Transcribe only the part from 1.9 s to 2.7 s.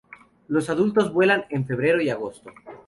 y agosto.